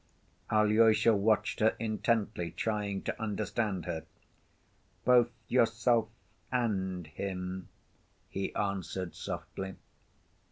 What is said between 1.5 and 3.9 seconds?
her intently, trying to understand